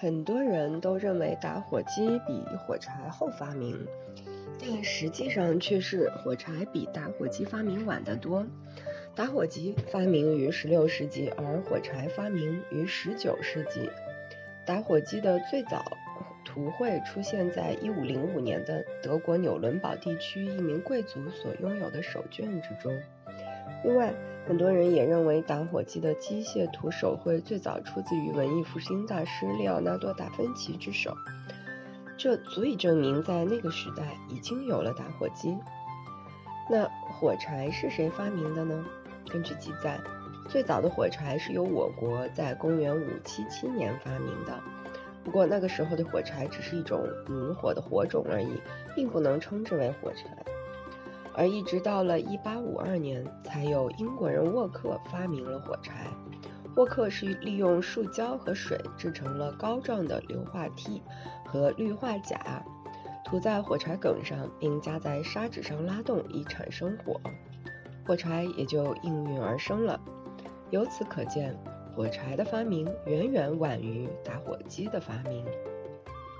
[0.00, 3.84] 很多人都认为打火机比火柴后发明，
[4.60, 8.46] 但实际上却是火柴比打火机发明晚得多。
[9.16, 13.90] 打火机发明于16世纪，而火柴发明于19世纪。
[14.64, 15.84] 打火机的最早
[16.44, 22.96] 图绘出现在1505年的德国纽伦堡地区一名贵族所拥有的手卷之中。
[23.84, 24.12] 另外，
[24.46, 31.14] 很多人也认为打火机的机械图手绘最早出自于文艺复兴大师利奥纳多·达芬奇之手，
[32.16, 35.56] 这足以证明在那个时代已经有了打火机。
[36.70, 38.84] 那火柴是谁发明的呢？
[39.30, 39.98] 根据记载，
[40.48, 42.94] 最早的火柴是由我国在公元
[43.24, 44.58] 577年发明的，
[45.22, 48.60] 不过那个时候的火柴只是一种明火的火种而已，
[48.94, 50.24] 并不能称之为火柴。
[51.38, 56.08] 而一直到了1852年，才有英国人沃克发明了火柴。
[56.74, 61.00] 沃克是利用树胶和水制成了膏状的硫化锑
[61.46, 62.60] 和氯化钾，
[63.24, 67.20] 涂在火柴梗上，并加在砂纸上拉动，以产生火，
[68.04, 70.00] 火柴也就应运而生了。
[70.70, 71.56] 由此可见，
[71.94, 75.46] 火柴的发明远远晚于打火机的发明。